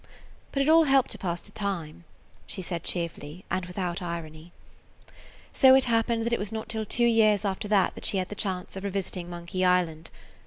[0.51, 2.05] "But it all helped to pass the time,"
[2.47, 4.51] she said cheerfully and without irony.
[5.53, 8.33] So it happened that it was not till two years after that she had the
[8.33, 10.09] chance of revisiting Monkey Island.